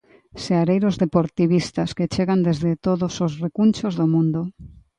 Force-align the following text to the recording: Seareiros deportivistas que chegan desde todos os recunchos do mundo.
Seareiros 0.43 0.95
deportivistas 1.03 1.89
que 1.97 2.09
chegan 2.13 2.39
desde 2.47 2.71
todos 2.87 3.13
os 3.25 3.33
recunchos 3.43 3.93
do 3.99 4.05
mundo. 4.13 4.41